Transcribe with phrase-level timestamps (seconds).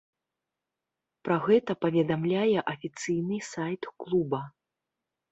[1.27, 4.41] Пра гэта паведамляе афіцыйны сайт клуба.